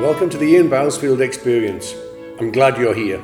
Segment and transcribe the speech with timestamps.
[0.00, 1.94] Welcome to the Ian Bousfield Experience.
[2.40, 3.22] I'm glad you're here.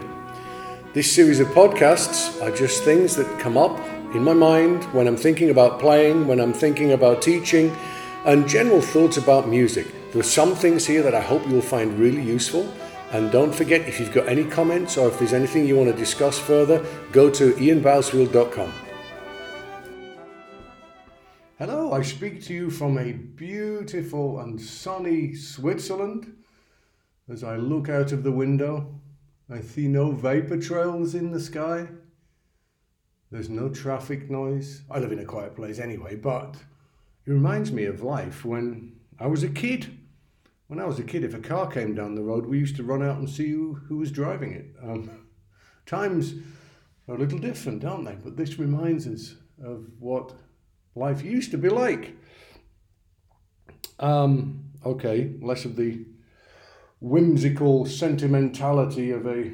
[0.95, 3.77] This series of podcasts are just things that come up
[4.15, 7.77] in my mind when I'm thinking about playing, when I'm thinking about teaching,
[8.25, 9.89] and general thoughts about music.
[10.13, 12.73] There are some things here that I hope you'll find really useful.
[13.11, 15.97] And don't forget, if you've got any comments or if there's anything you want to
[15.97, 18.73] discuss further, go to ianbousfield.com.
[21.59, 26.40] Hello, I speak to you from a beautiful and sunny Switzerland.
[27.31, 28.93] As I look out of the window,
[29.49, 31.87] I see no vapor trails in the sky.
[33.31, 34.83] There's no traffic noise.
[34.91, 36.57] I live in a quiet place anyway, but
[37.25, 39.97] it reminds me of life when I was a kid.
[40.67, 42.83] When I was a kid, if a car came down the road, we used to
[42.83, 44.67] run out and see who, who was driving it.
[44.83, 45.29] Um,
[45.87, 46.35] times
[47.07, 48.17] are a little different, aren't they?
[48.17, 50.33] But this reminds us of what
[50.97, 52.17] life used to be like.
[54.01, 56.05] Um, okay, less of the
[57.01, 59.53] whimsical sentimentality of a,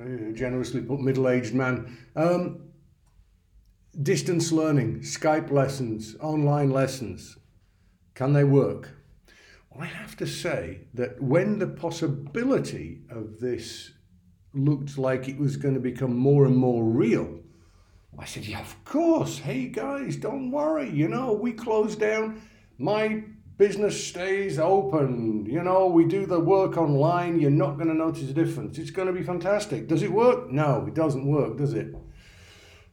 [0.00, 1.96] a generously put middle aged man.
[2.14, 2.60] Um,
[4.02, 7.38] distance learning, Skype lessons, online lessons,
[8.14, 8.90] can they work?
[9.70, 13.92] Well, I have to say that when the possibility of this
[14.52, 17.40] looked like it was going to become more and more real,
[18.18, 19.38] I said, Yeah, of course.
[19.38, 20.90] Hey guys, don't worry.
[20.90, 22.40] You know, we close down.
[22.78, 23.24] My
[23.58, 25.46] business stays open.
[25.46, 27.40] You know, we do the work online.
[27.40, 28.78] You're not going to notice a difference.
[28.78, 29.88] It's going to be fantastic.
[29.88, 30.50] Does it work?
[30.50, 31.94] No, it doesn't work, does it?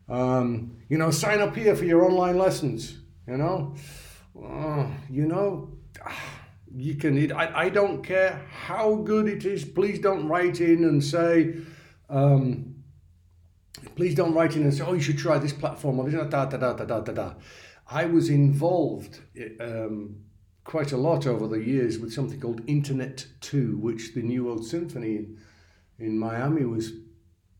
[0.09, 2.99] Um, you know, sign up here for your online lessons.
[3.27, 3.75] You know,
[4.41, 5.77] uh, you know,
[6.75, 7.17] you can.
[7.17, 9.63] It, I, I don't care how good it is.
[9.63, 11.55] Please don't write in and say.
[12.09, 12.75] Um,
[13.95, 16.57] please don't write in and say, "Oh, you should try this platform." Or da da
[16.57, 17.33] da da da da.
[17.87, 19.19] I was involved
[19.59, 20.23] um,
[20.63, 24.65] quite a lot over the years with something called Internet 2, which the New World
[24.65, 25.37] Symphony in,
[25.99, 26.93] in Miami was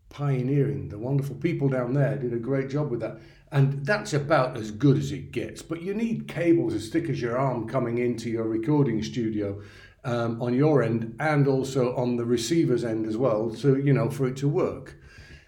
[0.09, 0.89] pioneering.
[0.89, 3.19] The wonderful people down there did a great job with that.
[3.51, 5.61] And that's about as good as it gets.
[5.61, 9.61] But you need cables as thick as your arm coming into your recording studio
[10.05, 14.09] um, on your end and also on the receiver's end as well, so you know,
[14.09, 14.97] for it to work.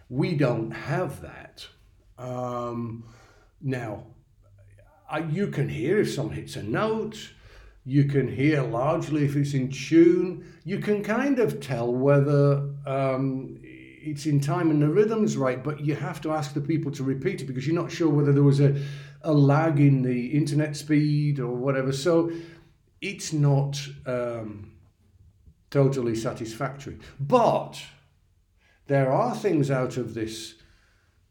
[0.09, 1.67] We don't have that.
[2.17, 3.05] Um,
[3.61, 4.03] now,
[5.29, 7.31] you can hear if someone hits a note,
[7.85, 10.43] you can hear largely if it's in tune.
[10.63, 15.81] You can kind of tell whether um, it's in time and the rhythm's right, but
[15.81, 18.43] you have to ask the people to repeat it because you're not sure whether there
[18.43, 18.75] was a,
[19.21, 21.91] a lag in the internet speed or whatever.
[21.91, 22.31] So
[23.01, 24.71] it's not um,
[25.69, 26.97] totally satisfactory.
[27.19, 27.79] But
[28.87, 30.55] there are things out of this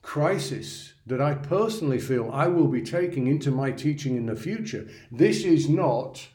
[0.02, 4.86] crisis that I personally feel I will be taking into my teaching in the future.
[5.10, 6.28] This is not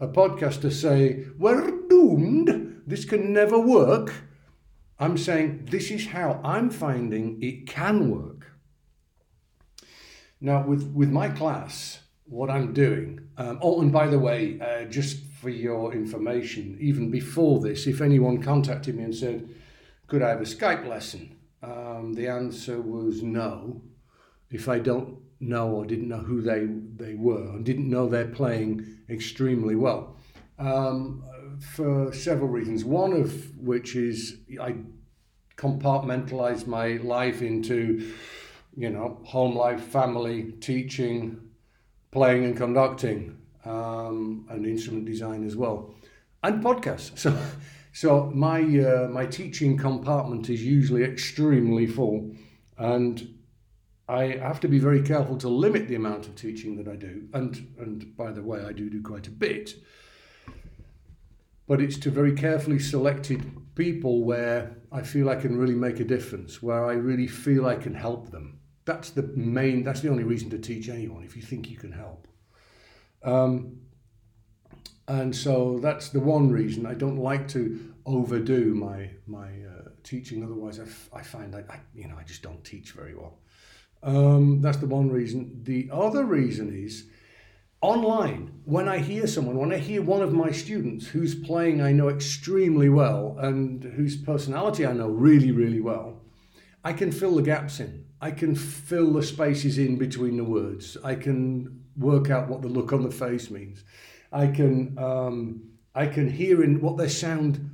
[0.00, 4.14] a podcaster say, we're doomed, this can never work.
[4.98, 8.50] I'm saying this is how I'm finding it can work.
[10.40, 14.84] Now, with, with my class, what I'm doing, um, oh, and by the way, uh,
[14.84, 19.48] just for your information, even before this, if anyone contacted me and said,
[20.06, 21.36] could I have a Skype lesson?
[21.62, 23.82] Um, the answer was no.
[24.50, 26.66] If I don't know or didn't know who they,
[27.02, 30.16] they were and didn't know they're playing extremely well.
[30.58, 31.24] Um,
[31.60, 32.84] for several reasons.
[32.84, 34.76] One of which is I
[35.56, 38.12] compartmentalize my life into,
[38.76, 41.40] you know, home life, family, teaching,
[42.10, 45.94] playing and conducting, um, and instrument design as well,
[46.42, 47.18] and podcasts.
[47.18, 47.36] So,
[47.92, 52.30] so my uh, my teaching compartment is usually extremely full,
[52.78, 53.34] and
[54.10, 57.28] I have to be very careful to limit the amount of teaching that I do.
[57.32, 59.74] And, and by the way, I do do quite a bit.
[61.68, 63.40] But it's to very carefully selected
[63.76, 67.76] people where I feel I can really make a difference, where I really feel I
[67.76, 68.58] can help them.
[68.84, 71.92] That's the main, that's the only reason to teach anyone, if you think you can
[71.92, 72.26] help.
[73.22, 73.80] Um,
[75.06, 80.42] and so that's the one reason I don't like to overdo my my uh, teaching.
[80.42, 83.38] Otherwise, I, f- I find I, I you know I just don't teach very well.
[84.02, 85.60] Um, that's the one reason.
[85.62, 87.04] The other reason is
[87.80, 88.60] online.
[88.64, 92.08] When I hear someone, when I hear one of my students who's playing I know
[92.08, 96.20] extremely well and whose personality I know really, really well,
[96.84, 98.06] I can fill the gaps in.
[98.20, 100.96] I can fill the spaces in between the words.
[101.02, 103.84] I can work out what the look on the face means.
[104.32, 105.62] I can um,
[105.94, 107.70] I can hear in what their sound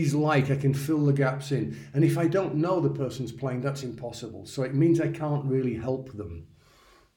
[0.00, 0.50] is like.
[0.50, 1.76] I can fill the gaps in.
[1.94, 4.46] And if I don't know the person's playing, that's impossible.
[4.46, 6.46] So it means I can't really help them.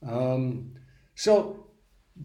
[0.06, 0.74] Um,
[1.16, 1.68] so,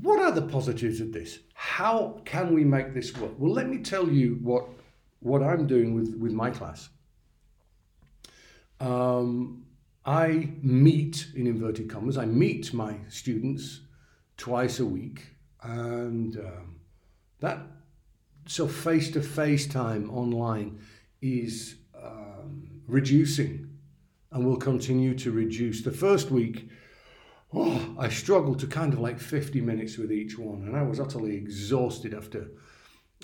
[0.02, 1.38] what are the positives of this?
[1.62, 3.32] how can we make this work?
[3.36, 4.66] Well, let me tell you what
[5.18, 6.88] what I'm doing with with my class.
[8.80, 9.66] Um,
[10.06, 12.16] I meet in inverted commas.
[12.16, 13.82] I meet my students
[14.38, 15.26] twice a week,
[15.62, 16.80] and um,
[17.40, 17.58] that
[18.50, 20.80] so face to face time online
[21.22, 23.70] is um, reducing
[24.32, 25.82] and will continue to reduce.
[25.82, 26.68] The first week
[27.54, 30.98] oh, I struggled to kind of like 50 minutes with each one, and I was
[30.98, 32.48] utterly exhausted after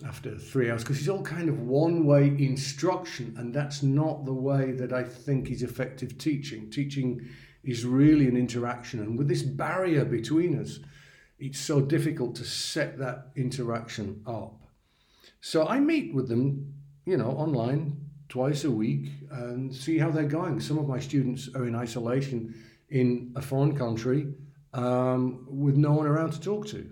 [0.04, 4.32] after three hours because it's all kind of one way instruction, and that's not the
[4.32, 6.70] way that I think is effective teaching.
[6.70, 7.26] Teaching
[7.64, 10.78] is really an interaction, and with this barrier between us,
[11.40, 14.65] it's so difficult to set that interaction up.
[15.46, 17.96] So I meet with them, you know, online
[18.28, 20.58] twice a week and see how they're going.
[20.58, 22.52] Some of my students are in isolation
[22.88, 24.34] in a foreign country
[24.74, 26.90] um, with no one around to talk to.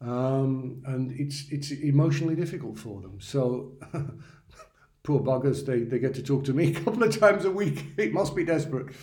[0.00, 3.20] Um, and it's it's emotionally difficult for them.
[3.20, 3.74] So
[5.04, 7.92] poor buggers, they, they get to talk to me a couple of times a week.
[7.96, 8.96] It must be desperate.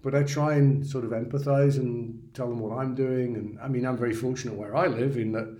[0.00, 3.34] But I try and sort of empathize and tell them what I'm doing.
[3.34, 5.58] And I mean, I'm very fortunate where I live in that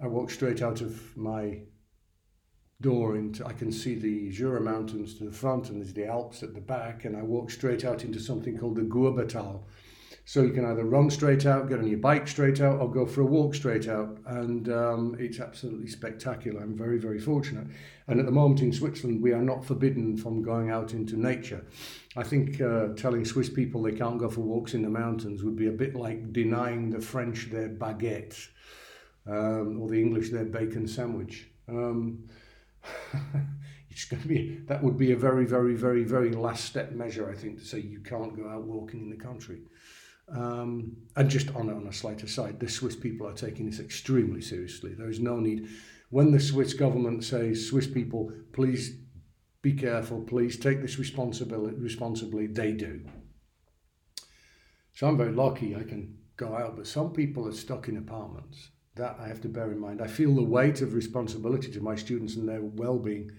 [0.00, 1.62] I walk straight out of my
[2.80, 6.42] door into I can see the Jura Mountains to the front and there's the Alps
[6.42, 9.62] at the back and I walk straight out into something called the Gurbetal.
[10.28, 13.06] So you can either run straight out, get on your bike straight out, or go
[13.06, 16.60] for a walk straight out, and um, it's absolutely spectacular.
[16.60, 17.68] I'm very, very fortunate.
[18.08, 21.64] And at the moment in Switzerland, we are not forbidden from going out into nature.
[22.16, 25.54] I think uh, telling Swiss people they can't go for walks in the mountains would
[25.54, 28.48] be a bit like denying the French their baguette
[29.28, 31.46] um, or the English their bacon sandwich.
[31.68, 32.28] Um,
[33.90, 37.30] it's going to be that would be a very, very, very, very last step measure,
[37.30, 39.62] I think, to say you can't go out walking in the country.
[40.28, 44.40] Um, and just on, on a slight aside, the Swiss people are taking this extremely
[44.40, 44.92] seriously.
[44.94, 45.68] There is no need.
[46.10, 48.98] When the Swiss government says, Swiss people, please
[49.62, 53.04] be careful, please take this responsibility responsibly, they do.
[54.92, 58.70] So I'm very lucky I can go out, but some people are stuck in apartments
[58.96, 60.02] that I have to bear in mind.
[60.02, 63.30] I feel the weight of responsibility to my students and their well-being,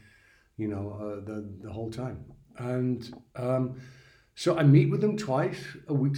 [0.56, 2.26] you know, uh, the the whole time.
[2.58, 3.80] And um,
[4.36, 6.18] so I meet with them twice a week.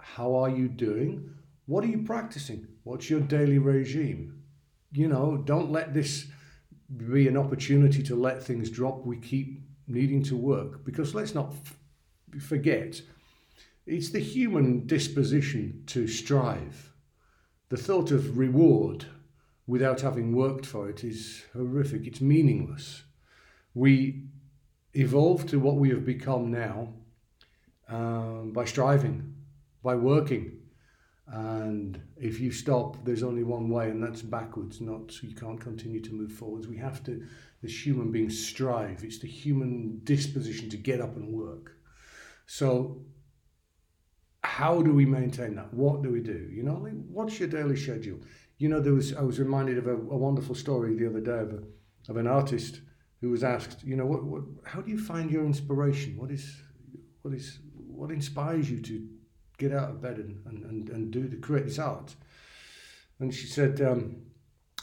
[0.00, 1.30] How are you doing?
[1.66, 2.66] What are you practicing?
[2.84, 4.42] What's your daily regime?
[4.92, 6.26] You know, don't let this
[6.96, 9.06] be an opportunity to let things drop.
[9.06, 13.00] We keep needing to work because let's not f- forget,
[13.86, 16.89] it's the human disposition to strive
[17.70, 19.06] the thought of reward
[19.66, 22.06] without having worked for it is horrific.
[22.06, 23.04] It's meaningless.
[23.74, 24.24] We
[24.92, 26.92] evolve to what we have become now
[27.88, 29.34] um, by striving,
[29.84, 30.58] by working.
[31.28, 34.80] And if you stop, there's only one way, and that's backwards.
[34.80, 36.66] Not you can't continue to move forwards.
[36.66, 37.24] We have to,
[37.62, 39.04] as human beings, strive.
[39.04, 41.76] It's the human disposition to get up and work.
[42.46, 43.00] So
[44.42, 45.72] how do we maintain that?
[45.72, 46.48] What do we do?
[46.50, 48.18] You know, like, what's your daily schedule?
[48.58, 51.38] You know, there was I was reminded of a, a wonderful story the other day
[51.38, 51.62] of, a,
[52.10, 52.80] of an artist
[53.20, 56.16] who was asked, you know, what, what, how do you find your inspiration?
[56.16, 56.56] What is,
[57.22, 59.08] what is, what inspires you to
[59.58, 62.14] get out of bed and, and, and, and do the create this art?
[63.18, 64.22] And she said, um,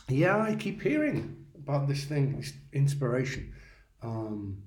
[0.08, 3.54] yeah, I keep hearing about this thing, this inspiration.
[4.04, 4.62] Um,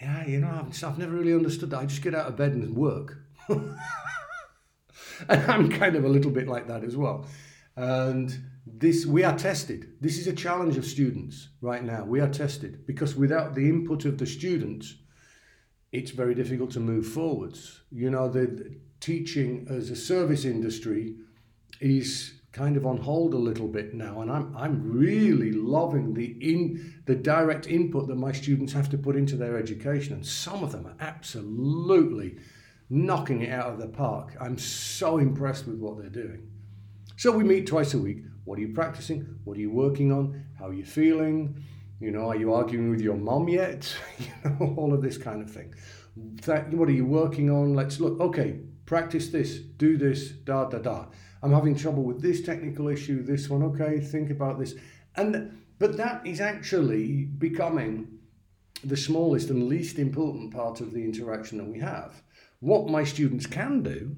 [0.00, 1.80] yeah, you know, I've, I've never really understood that.
[1.80, 3.18] I just get out of bed and work.
[5.28, 7.26] and I'm kind of a little bit like that as well.
[7.76, 9.94] And this we are tested.
[10.00, 12.04] This is a challenge of students right now.
[12.04, 14.94] We are tested because without the input of the students,
[15.92, 17.82] it's very difficult to move forwards.
[17.90, 21.16] You know, the teaching as a service industry
[21.80, 26.36] is kind of on hold a little bit now and I'm I'm really loving the
[26.40, 30.62] in the direct input that my students have to put into their education and some
[30.62, 32.36] of them are absolutely
[32.90, 34.36] knocking it out of the park.
[34.40, 36.50] I'm so impressed with what they're doing.
[37.16, 38.24] So we meet twice a week.
[38.44, 39.38] What are you practicing?
[39.44, 40.44] What are you working on?
[40.58, 41.62] How are you feeling?
[42.00, 43.94] You know, are you arguing with your mom yet?
[44.18, 45.74] you know, all of this kind of thing.
[46.44, 47.74] That, what are you working on?
[47.74, 48.20] Let's look.
[48.20, 51.06] Okay, practice this, do this, da da da.
[51.42, 53.62] I'm having trouble with this technical issue, this one.
[53.62, 54.74] Okay, think about this.
[55.16, 58.18] And but that is actually becoming
[58.82, 62.22] the smallest and least important part of the interaction that we have.
[62.64, 64.16] What my students can do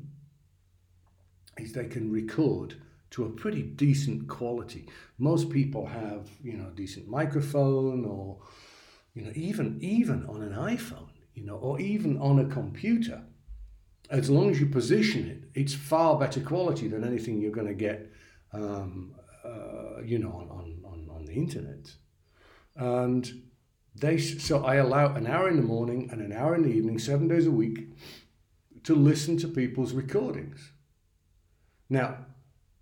[1.59, 2.77] is they can record
[3.11, 4.89] to a pretty decent quality.
[5.19, 8.39] Most people have, you know, a decent microphone or,
[9.15, 13.21] you know, even even on an iPhone, you know, or even on a computer.
[14.11, 17.75] As long as you position it, it's far better quality than anything you're going to
[17.75, 18.13] get
[18.53, 19.13] um,
[19.45, 21.93] uh, you know, on, on, on, on the internet.
[22.77, 23.43] And
[23.97, 27.01] they, so I allow an hour in the morning and an hour in the evening,
[27.01, 27.89] seven days a week,
[28.87, 30.73] to listen to people's recordings.
[31.89, 32.19] Now,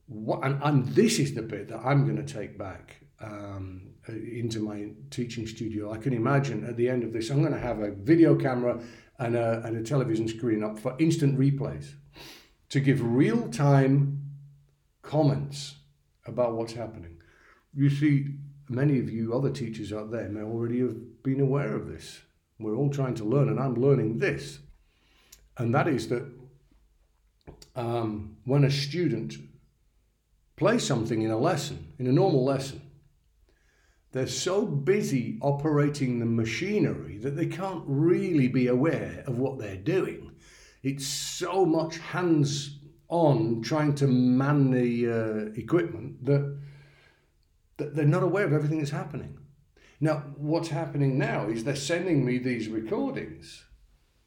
[0.06, 4.60] what, and, and this is the bit that I'm going to take back um, into
[4.60, 5.90] my teaching studio.
[5.92, 8.80] I can imagine at the end of this, I'm going to have a video camera
[9.18, 11.94] and a, and a television screen up for instant replays
[12.68, 14.20] to give real time
[15.00, 15.76] comments
[16.26, 17.16] about what's happening.
[17.72, 18.34] You see,
[18.68, 22.20] many of you other teachers out there may already have been aware of this.
[22.58, 24.58] We're all trying to learn, and I'm learning this.
[25.56, 26.24] And that is that
[27.76, 29.34] um, when a student
[30.56, 32.80] plays something in a lesson, in a normal lesson,
[34.12, 39.76] they're so busy operating the machinery that they can't really be aware of what they're
[39.76, 40.30] doing.
[40.84, 46.58] It's so much hands on trying to man the uh, equipment that,
[47.76, 49.38] that they're not aware of everything that's happening.
[50.00, 53.64] Now, what's happening now is they're sending me these recordings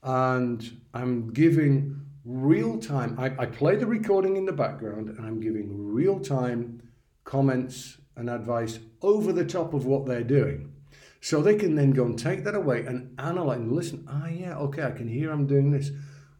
[0.03, 5.39] and I'm giving real time, I, I play the recording in the background and I'm
[5.39, 6.81] giving real time
[7.23, 10.73] comments and advice over the top of what they're doing.
[11.21, 14.05] So they can then go and take that away and analyze and listen.
[14.09, 15.91] Ah, yeah, okay, I can hear I'm doing this,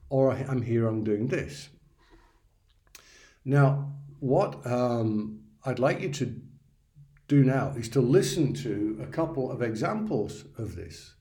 [0.09, 1.69] or I'm here I'm doing this.
[3.43, 6.41] Now, what um, I'd like you to
[7.27, 11.15] do now is to listen to a couple of examples of this.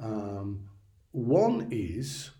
[0.00, 0.68] Um,
[1.12, 2.30] one is,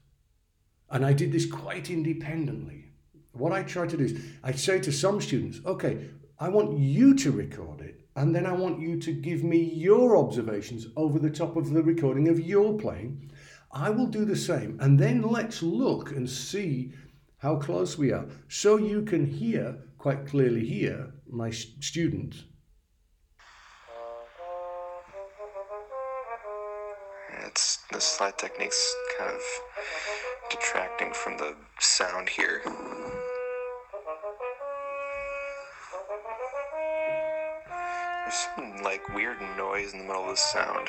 [0.91, 2.93] and I did this quite independently.
[3.33, 7.15] What I try to do is I say to some students, okay, I want you
[7.15, 11.31] to record it, and then I want you to give me your observations over the
[11.31, 13.31] top of the recording of your playing.
[13.71, 16.93] I will do the same, and then let's look and see
[17.39, 18.27] how close we are.
[18.49, 22.45] So you can hear, quite clearly here my student.
[27.53, 29.43] It's the slide technique's kind of
[30.51, 32.63] detracting from the sound here.
[38.25, 40.89] There's some like weird noise in the middle of the sound.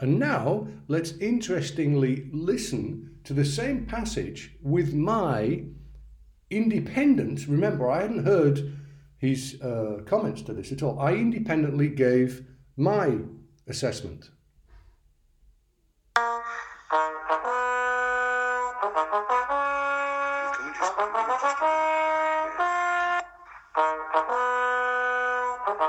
[0.00, 5.64] And now let's interestingly listen to the same passage with my
[6.48, 7.46] independent.
[7.46, 8.78] Remember, I hadn't heard
[9.22, 10.98] his uh, comments to this at all.
[10.98, 12.44] I independently gave
[12.76, 13.18] my
[13.68, 14.30] assessment.
[16.16, 16.32] Can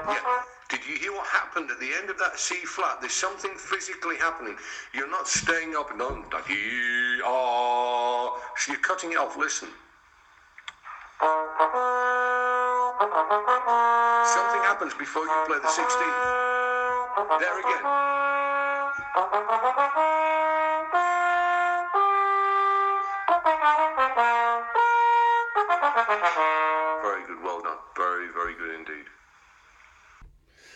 [0.08, 3.02] we just did you hear what happened at the end of that C flat.
[3.02, 4.56] There's something physically happening.
[4.94, 6.26] You're not staying up and on
[8.68, 9.38] you're cutting it off.
[9.38, 9.70] Listen.
[15.04, 16.20] Before you play the 16th.
[17.38, 17.84] There again.
[27.02, 27.80] Very good, well done.
[27.98, 29.06] Very, very good indeed.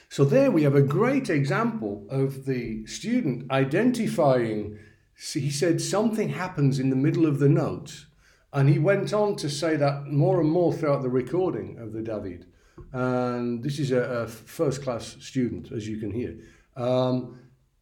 [0.10, 4.78] So there we have a great example of the student identifying,
[5.16, 8.08] he said something happens in the middle of the note.
[8.52, 12.02] And he went on to say that more and more throughout the recording of the
[12.02, 12.46] David.
[12.94, 16.38] And this is a, a first class student, as you can hear.
[16.76, 17.40] Um,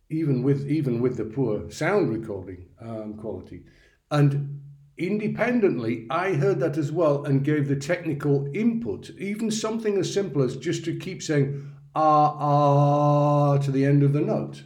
[0.10, 3.64] even with even with the poor sound recording um, quality,
[4.12, 4.62] and
[4.98, 9.10] independently, I heard that as well and gave the technical input.
[9.18, 14.14] Even something as simple as just to keep saying ah, ah to the end of
[14.14, 14.64] the note.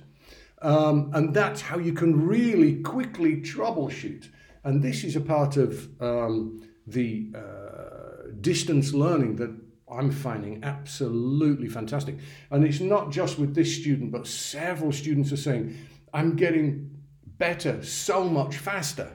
[0.61, 4.27] Um, and that's how you can really quickly troubleshoot.
[4.63, 9.55] And this is a part of um, the uh, distance learning that
[9.91, 12.17] I'm finding absolutely fantastic.
[12.51, 15.75] And it's not just with this student, but several students are saying,
[16.13, 16.99] I'm getting
[17.37, 19.11] better so much faster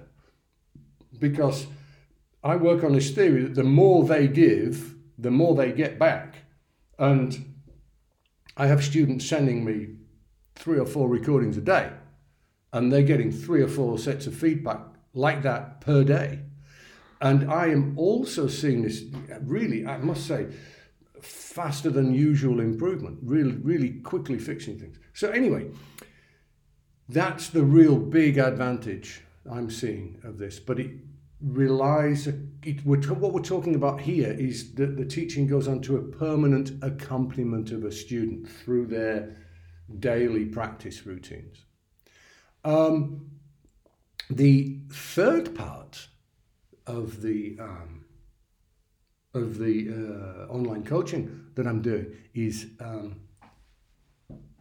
[1.18, 1.66] because
[2.42, 6.36] I work on this theory that the more they give, the more they get back.
[6.98, 7.54] And
[8.56, 9.96] I have students sending me
[10.54, 11.90] three or four recordings a day,
[12.72, 14.80] and they're getting three or four sets of feedback
[15.12, 16.40] like that per day.
[17.24, 19.02] And I am also seeing this
[19.40, 20.48] really, I must say,
[21.22, 24.98] faster than usual improvement, really, really quickly fixing things.
[25.14, 25.70] So, anyway,
[27.08, 30.60] that's the real big advantage I'm seeing of this.
[30.60, 30.90] But it
[31.40, 35.96] relies, it, we're, what we're talking about here is that the teaching goes on to
[35.96, 39.34] a permanent accompaniment of a student through their
[39.98, 41.64] daily practice routines.
[42.64, 43.30] Um,
[44.28, 46.08] the third part
[46.86, 48.04] of the um,
[49.34, 53.20] of the uh, online coaching that I'm doing is, um,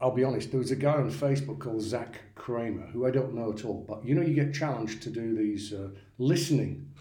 [0.01, 3.35] I'll be honest, there was a guy on Facebook called Zach Kramer, who I don't
[3.35, 6.91] know at all, but you know, you get challenged to do these uh, listening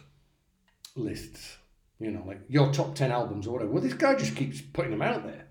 [0.94, 1.56] lists,
[1.98, 3.72] you know, like your top 10 albums or whatever.
[3.72, 5.46] Well, this guy just keeps putting them out there.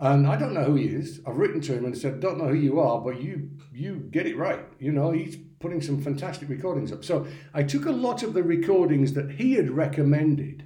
[0.00, 1.20] And I don't know who he is.
[1.26, 4.26] I've written to him and said, don't know who you are, but you you get
[4.26, 4.60] it right.
[4.78, 7.04] You know, he's putting some fantastic recordings up.
[7.04, 10.64] So I took a lot of the recordings that he had recommended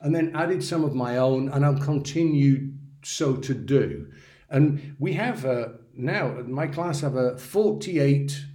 [0.00, 4.10] and then added some of my own, and I'll continue so to do.
[4.48, 8.46] And we have a, now, my class have a 48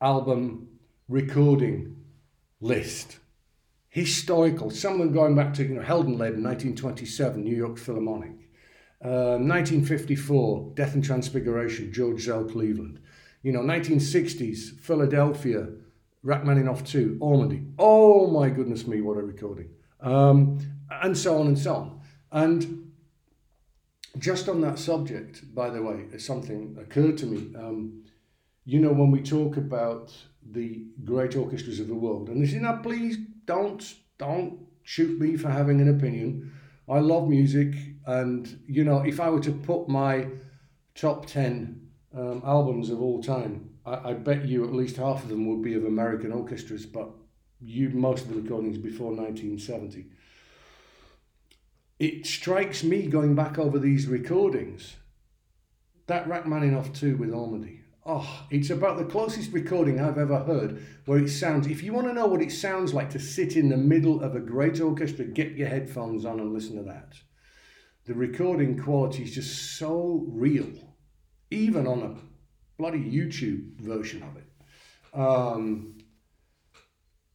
[0.00, 0.68] album
[1.08, 1.96] recording
[2.60, 3.18] list.
[3.88, 8.32] Historical, some of them going back to you know, Heldenleben, 1927, New York Philharmonic.
[9.00, 13.00] 1954, um, Death and Transfiguration, George Szell Cleveland.
[13.44, 15.68] You know, 1960s, Philadelphia,
[16.22, 17.70] Rachmaninoff 2, Ormandy.
[17.78, 19.68] Oh my goodness me, what a recording.
[20.00, 20.58] Um,
[20.90, 22.00] and so on and so on.
[22.32, 22.90] And
[24.18, 27.54] just on that subject, by the way, something occurred to me.
[27.54, 28.04] Um,
[28.64, 30.10] you know, when we talk about
[30.42, 35.36] the great orchestras of the world, and this is now, please don't don't shoot me
[35.36, 36.50] for having an opinion.
[36.88, 37.74] I love music,
[38.06, 40.28] and you know, if I were to put my
[40.94, 41.83] top ten
[42.16, 45.62] um, albums of all time, I, I, bet you at least half of them would
[45.62, 47.10] be of American orchestras, but
[47.60, 50.06] you most of the recordings before 1970.
[51.98, 54.96] It strikes me going back over these recordings
[56.06, 57.80] that Rachmaninoff 2 with Ormandy.
[58.06, 61.66] Oh, it's about the closest recording I've ever heard where it sounds.
[61.66, 64.36] If you want to know what it sounds like to sit in the middle of
[64.36, 67.14] a great orchestra, get your headphones on and listen to that.
[68.04, 70.93] The recording quality is just so real,
[71.54, 72.14] even on a
[72.76, 75.18] bloody YouTube version of it.
[75.18, 75.98] Um,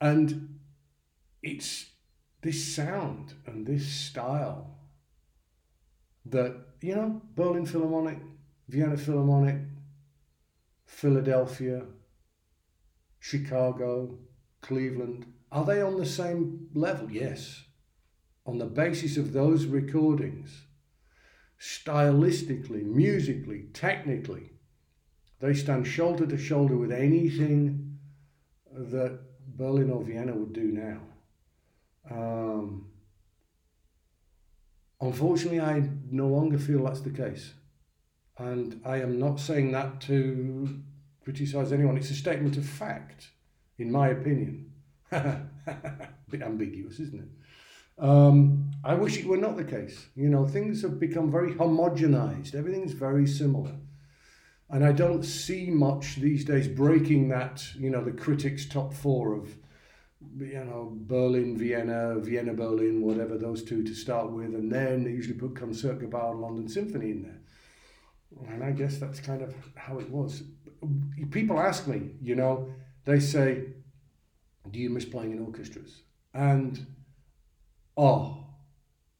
[0.02, 0.60] and
[1.42, 1.86] it's
[2.42, 4.78] this sound and this style
[6.26, 8.20] that, you know, Berlin Philharmonic,
[8.68, 9.58] Vienna Philharmonic,
[10.86, 11.84] Philadelphia,
[13.20, 14.18] Chicago,
[14.62, 17.10] Cleveland, are they on the same level?
[17.10, 17.64] Yes.
[18.46, 20.64] On the basis of those recordings,
[21.60, 24.52] stylistically, musically, technically,
[25.40, 27.98] they stand shoulder to shoulder with anything
[28.72, 29.20] that
[29.58, 31.00] Berlin or Vienna would do now.
[32.10, 32.88] Um,
[35.02, 37.54] unfortunately, I no longer feel that's the case.
[38.38, 40.82] And I am not saying that to
[41.24, 41.98] criticize anyone.
[41.98, 43.30] It's a statement of fact,
[43.78, 44.72] in my opinion.
[45.12, 47.39] bit ambiguous, isn't it?
[48.00, 50.08] Um, I wish it were not the case.
[50.16, 52.56] You know, things have become very homogenized.
[52.56, 53.76] Everything's very similar.
[54.70, 59.34] And I don't see much these days breaking that, you know, the critics' top four
[59.34, 59.50] of,
[60.38, 64.54] you know, Berlin, Vienna, Vienna, Berlin, whatever, those two to start with.
[64.54, 68.52] And then they usually put Concertgebouw and London Symphony in there.
[68.54, 70.44] And I guess that's kind of how it was.
[71.32, 72.70] People ask me, you know,
[73.06, 73.64] they say,
[74.70, 76.04] Do you miss playing in orchestras?
[76.34, 76.86] And
[78.00, 78.38] oh,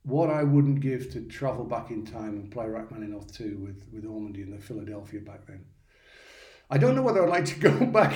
[0.04, 4.06] what I wouldn't give to travel back in time and play Rachmaninoff 2 with, with
[4.06, 5.66] Ormandy in the Philadelphia back then.
[6.70, 8.16] I don't know whether I'd like to go back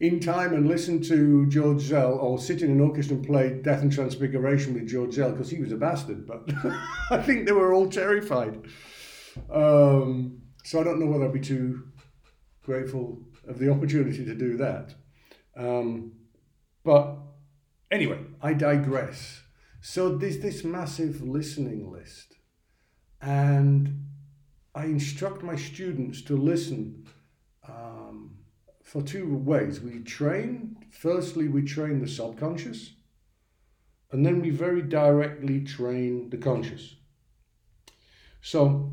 [0.00, 3.82] in time and listen to George Szell or sit in an orchestra and play Death
[3.82, 6.50] and Transfiguration with George Szell because he was a bastard, but
[7.10, 8.64] I think they were all terrified.
[9.52, 11.86] Um, so I don't know whether I'd be too
[12.64, 14.94] grateful of the opportunity to do that.
[15.54, 16.12] Um,
[16.82, 17.18] but
[17.90, 19.41] anyway, I digress.
[19.82, 22.36] So there's this massive listening list,
[23.20, 24.06] and
[24.74, 27.06] I instruct my students to listen
[27.68, 28.38] um,
[28.82, 29.80] for two ways.
[29.80, 32.92] We train, firstly, we train the subconscious,
[34.10, 36.94] and then we very directly train the conscious.
[38.40, 38.92] So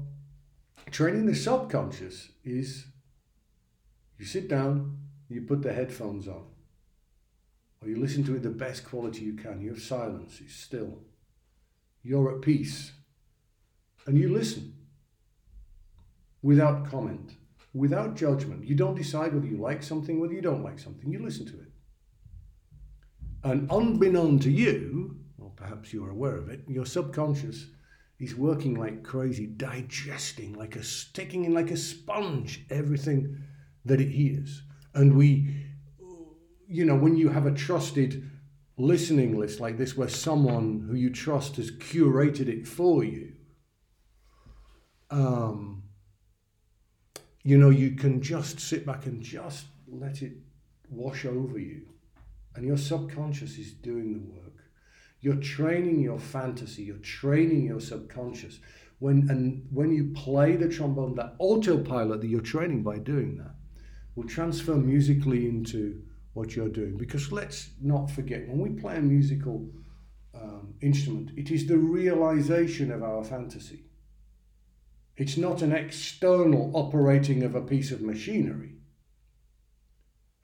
[0.92, 2.88] Training the subconscious is
[4.18, 4.98] you sit down,
[5.30, 6.46] you put the headphones on,
[7.82, 9.62] or you listen to it the best quality you can.
[9.62, 11.00] You have silence, it's still.
[12.04, 12.94] You're at peace.
[14.06, 14.74] And you listen
[16.42, 17.36] without comment,
[17.74, 18.66] without judgment.
[18.66, 21.12] You don't decide whether you like something, whether you don't like something.
[21.12, 21.72] You listen to it.
[23.44, 27.68] And unbeknown to you, or perhaps you're aware of it, your subconscious
[28.20, 30.82] is working like crazy, digesting like a
[31.14, 33.38] taking in like a sponge everything
[33.86, 34.64] that it hears.
[34.94, 35.59] And we,
[36.70, 38.30] you know, when you have a trusted
[38.78, 43.34] listening list like this, where someone who you trust has curated it for you,
[45.10, 45.82] um,
[47.44, 50.34] you know, you can just sit back and just let it
[50.92, 51.88] wash over you.
[52.56, 54.54] And your subconscious is doing the work.
[55.22, 58.60] You're training your fantasy, you're training your subconscious.
[59.00, 63.56] When, and when you play the trombone, that autopilot that you're training by doing that
[64.16, 66.04] will transfer musically into
[66.40, 66.96] what you're doing.
[66.98, 69.70] Because let's not forget, when we play a musical
[70.34, 73.84] um, instrument, it is the realization of our fantasy.
[75.18, 78.76] It's not an external operating of a piece of machinery.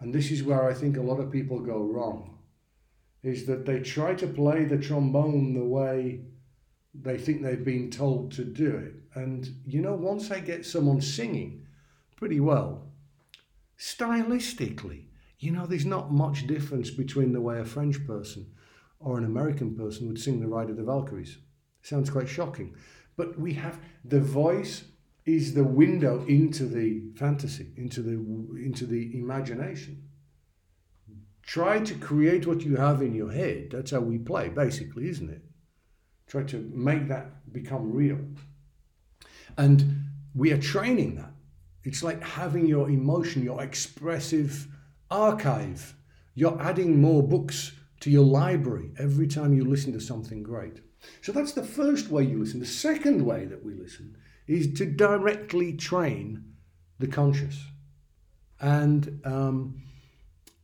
[0.01, 2.39] And this is where I think a lot of people go wrong,
[3.23, 6.25] is that they try to play the trombone the way
[6.93, 8.93] they think they've been told to do it.
[9.19, 11.65] And, you know, once I get someone singing
[12.17, 12.91] pretty well,
[13.79, 15.04] stylistically,
[15.45, 18.47] you know, there's not much difference between the way a French person
[18.99, 21.37] or an American person would sing The Ride of the Valkyries.
[21.81, 22.75] Sounds quite shocking.
[23.15, 24.85] But we have the voice
[25.25, 28.13] is the window into the fantasy, into the
[28.63, 30.09] into the imagination.
[31.43, 33.69] Try to create what you have in your head.
[33.71, 35.43] That's how we play, basically, isn't it?
[36.27, 38.19] Try to make that become real.
[39.57, 41.31] And we are training that.
[41.83, 44.67] It's like having your emotion, your expressive
[45.15, 45.95] archive.
[46.33, 50.81] You're adding more books to your library every time you listen to something great.
[51.21, 52.59] So that's the first way you listen.
[52.59, 56.43] The second way that we listen is to directly train
[56.99, 57.63] the conscious.
[58.59, 59.81] And um,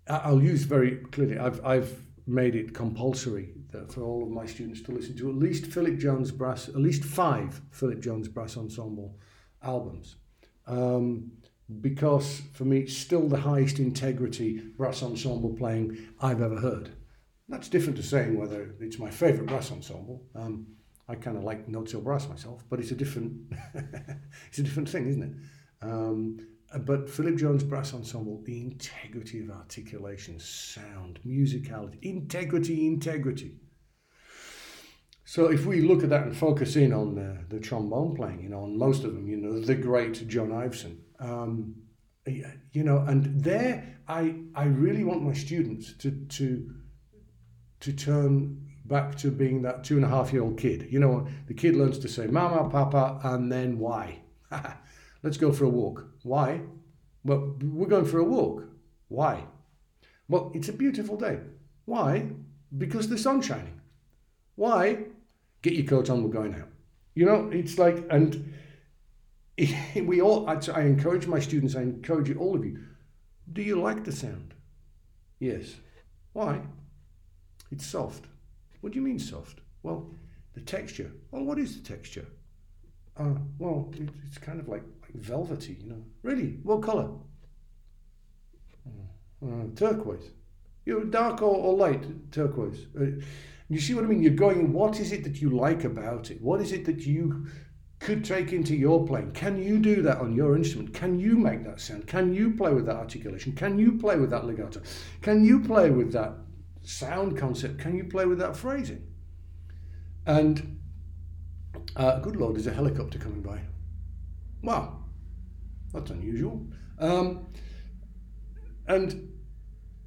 [0.07, 3.53] I'll use very clearly, I've, I've made it compulsory
[3.89, 7.03] for all of my students to listen to at least Philip Jones Brass, at least
[7.03, 9.17] five Philip Jones Brass Ensemble
[9.63, 10.17] albums.
[10.67, 11.31] Um,
[11.79, 16.91] because for me, it's still the highest integrity brass ensemble playing I've ever heard.
[17.47, 20.23] That's different to saying whether it's my favourite brass ensemble.
[20.35, 20.67] Um,
[21.07, 23.53] I kind of like Mnozil brass myself, but it's a different
[24.47, 25.33] it's a different thing, isn't it?
[25.81, 26.39] Um,
[26.79, 33.57] but Philip Jones Brass Ensemble, the integrity of articulation, sound, musicality, integrity, integrity.
[35.25, 38.49] So if we look at that and focus in on the, the trombone playing, you
[38.49, 41.75] know, on most of them, you know, the great John Iveson, um,
[42.25, 46.73] you know, and there I I really want my students to to
[47.81, 50.87] to turn back to being that two and a half year old kid.
[50.91, 54.21] You know, the kid learns to say mama, papa, and then why.
[55.23, 56.05] Let's go for a walk.
[56.23, 56.61] Why?
[57.23, 58.67] Well, we're going for a walk.
[59.07, 59.43] Why?
[60.27, 61.39] Well, it's a beautiful day.
[61.85, 62.27] Why?
[62.77, 63.79] Because the sun's shining.
[64.55, 65.05] Why?
[65.61, 66.69] Get your coat on, we're going out.
[67.13, 68.53] You know, it's like, and
[69.95, 72.79] we all, I encourage my students, I encourage you, all of you,
[73.51, 74.53] do you like the sound?
[75.39, 75.75] Yes.
[76.33, 76.61] Why?
[77.71, 78.25] It's soft.
[78.81, 79.59] What do you mean soft?
[79.83, 80.09] Well,
[80.53, 81.11] the texture.
[81.31, 82.25] Well, what is the texture?
[83.17, 86.03] Uh, well, it, it's kind of like, like velvety, you know.
[86.23, 86.59] Really?
[86.63, 87.09] What colour?
[88.85, 90.31] Uh, uh, turquoise.
[90.85, 92.87] You know, dark or, or light turquoise.
[92.99, 93.21] Uh,
[93.69, 94.23] you see what I mean?
[94.23, 96.41] You're going, what is it that you like about it?
[96.41, 97.47] What is it that you
[98.01, 99.31] could take into your playing?
[99.31, 100.93] Can you do that on your instrument?
[100.93, 102.07] Can you make that sound?
[102.07, 103.53] Can you play with that articulation?
[103.53, 104.81] Can you play with that legato?
[105.21, 106.33] Can you play with that
[106.81, 107.77] sound concept?
[107.77, 109.07] Can you play with that phrasing?
[110.25, 110.79] And
[111.95, 113.61] uh, good Lord, there's a helicopter coming by.
[114.63, 115.03] Wow,
[115.93, 116.65] that's unusual.
[116.97, 117.47] Um,
[118.87, 119.31] and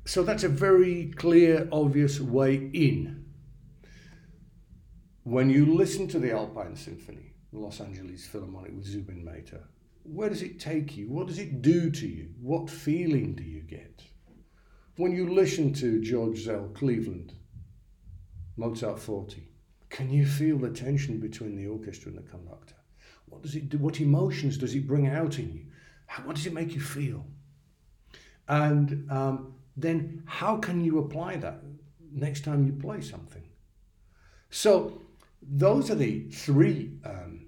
[0.05, 3.25] so that's a very clear, obvious way in.
[5.23, 9.61] When you listen to the Alpine Symphony, Los Angeles Philharmonic with Zubin Mehta,
[10.03, 11.09] where does it take you?
[11.09, 12.29] What does it do to you?
[12.41, 14.03] What feeling do you get?
[14.97, 17.33] When you listen to George Szell Cleveland,
[18.57, 19.49] Mozart 40,
[19.89, 22.75] can you feel the tension between the orchestra and the conductor?
[23.27, 23.79] What does it do?
[23.79, 25.67] What emotions does it bring out in you?
[26.07, 27.25] How, what does it make you feel?
[28.49, 31.61] And um, then how can you apply that
[32.13, 33.43] next time you play something?
[34.51, 35.03] So
[35.49, 37.47] those are the three um,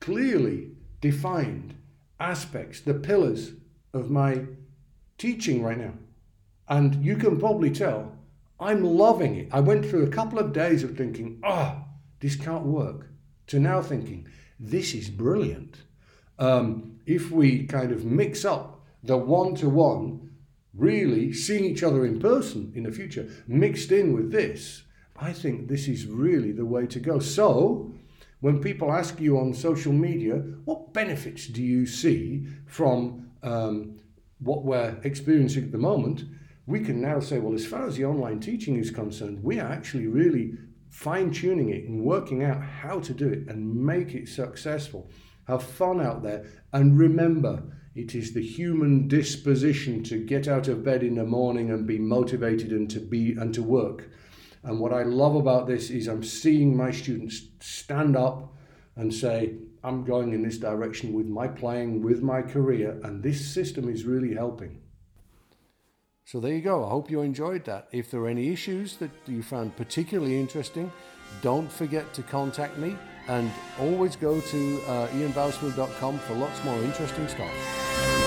[0.00, 1.74] clearly defined
[2.20, 3.52] aspects, the pillars
[3.92, 4.44] of my
[5.16, 5.94] teaching right now.
[6.68, 8.18] And you can probably tell
[8.60, 9.48] I'm loving it.
[9.52, 11.84] I went through a couple of days of thinking, ah, oh,
[12.20, 13.08] this can't work,
[13.46, 14.26] to now thinking,
[14.58, 15.76] this is brilliant.
[16.38, 20.30] Um, if we kind of mix up the one to one,
[20.74, 24.82] really seeing each other in person in the future, mixed in with this,
[25.20, 27.18] I think this is really the way to go.
[27.18, 27.92] So,
[28.40, 33.98] when people ask you on social media, what benefits do you see from um,
[34.38, 36.24] what we're experiencing at the moment?
[36.68, 39.72] we can now say, well, as far as the online teaching is concerned, we are
[39.72, 40.52] actually really
[40.90, 45.10] fine tuning it and working out how to do it and make it successful.
[45.46, 46.44] Have fun out there.
[46.74, 47.62] And remember,
[47.94, 51.98] it is the human disposition to get out of bed in the morning and be
[51.98, 54.10] motivated and to be and to work.
[54.68, 58.52] And what I love about this is I'm seeing my students stand up
[58.96, 63.48] and say, I'm going in this direction with my playing, with my career, and this
[63.48, 64.82] system is really helping.
[66.26, 66.84] So there you go.
[66.84, 67.88] I hope you enjoyed that.
[67.92, 70.92] If there are any issues that you found particularly interesting,
[71.40, 72.94] don't forget to contact me
[73.28, 73.50] and
[73.80, 78.17] always go to uh, ianbousfield.com for lots more interesting stuff.